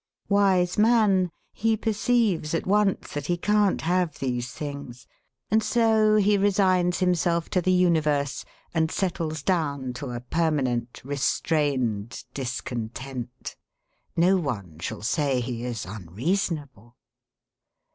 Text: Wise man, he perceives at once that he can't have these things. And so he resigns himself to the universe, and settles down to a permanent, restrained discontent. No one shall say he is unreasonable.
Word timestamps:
Wise 0.29 0.79
man, 0.79 1.29
he 1.53 1.77
perceives 1.77 2.55
at 2.55 2.65
once 2.65 3.13
that 3.13 3.27
he 3.27 3.37
can't 3.37 3.81
have 3.81 4.17
these 4.17 4.49
things. 4.51 5.05
And 5.51 5.61
so 5.61 6.15
he 6.15 6.39
resigns 6.39 6.97
himself 6.97 7.51
to 7.51 7.61
the 7.61 7.71
universe, 7.71 8.43
and 8.73 8.89
settles 8.89 9.43
down 9.43 9.93
to 10.01 10.09
a 10.09 10.19
permanent, 10.19 11.01
restrained 11.05 12.23
discontent. 12.33 13.55
No 14.17 14.37
one 14.37 14.79
shall 14.79 15.03
say 15.03 15.39
he 15.39 15.63
is 15.63 15.85
unreasonable. 15.85 16.97